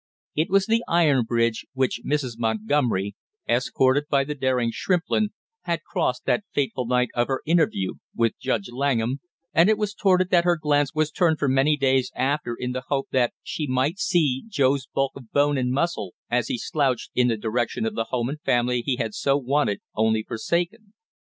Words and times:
It 0.35 0.49
was 0.49 0.65
the 0.65 0.83
iron 0.87 1.25
bridge 1.25 1.63
which 1.73 2.01
Mrs. 2.03 2.39
Montgomery, 2.39 3.15
escorted 3.47 4.05
by 4.09 4.23
the 4.23 4.33
daring 4.33 4.71
Shrimplin, 4.71 5.27
had 5.65 5.83
crossed 5.83 6.25
that 6.25 6.43
fateful 6.55 6.87
night 6.87 7.09
of 7.13 7.27
her 7.27 7.41
interview 7.45 7.91
with 8.15 8.33
Judge 8.39 8.71
Langham, 8.71 9.19
and 9.53 9.69
it 9.69 9.77
was 9.77 9.93
toward 9.93 10.21
it 10.21 10.31
that 10.31 10.43
her 10.43 10.57
glance 10.59 10.95
was 10.95 11.11
turned 11.11 11.37
for 11.37 11.47
many 11.47 11.77
days 11.77 12.11
after 12.15 12.55
in 12.55 12.71
the 12.71 12.85
hope 12.87 13.09
that 13.11 13.33
she 13.43 13.67
might 13.67 13.99
see 13.99 14.43
Joe's 14.47 14.87
bulk 14.87 15.11
of 15.15 15.29
bone 15.31 15.55
and 15.59 15.71
muscle 15.71 16.15
as 16.31 16.47
he 16.47 16.57
slouched 16.57 17.11
in 17.13 17.27
the 17.27 17.37
direction 17.37 17.85
of 17.85 17.93
the 17.93 18.05
home 18.05 18.27
and 18.27 18.41
family 18.41 18.81
he 18.83 18.95
had 18.95 19.13
so 19.13 19.37
wanted 19.37 19.81
only 19.93 20.23
forsaken. 20.23 20.93